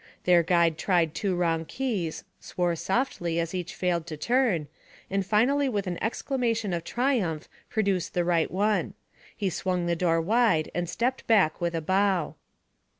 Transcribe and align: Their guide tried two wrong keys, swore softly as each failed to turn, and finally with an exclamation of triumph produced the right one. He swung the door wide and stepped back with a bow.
Their 0.23 0.41
guide 0.41 0.79
tried 0.79 1.13
two 1.13 1.35
wrong 1.35 1.63
keys, 1.63 2.23
swore 2.39 2.75
softly 2.75 3.39
as 3.39 3.53
each 3.53 3.75
failed 3.75 4.07
to 4.07 4.17
turn, 4.17 4.67
and 5.11 5.23
finally 5.23 5.69
with 5.69 5.85
an 5.85 6.01
exclamation 6.03 6.73
of 6.73 6.83
triumph 6.83 7.47
produced 7.69 8.15
the 8.15 8.25
right 8.25 8.49
one. 8.49 8.95
He 9.37 9.51
swung 9.51 9.85
the 9.85 9.95
door 9.95 10.19
wide 10.19 10.71
and 10.73 10.89
stepped 10.89 11.27
back 11.27 11.61
with 11.61 11.75
a 11.75 11.81
bow. 11.81 12.33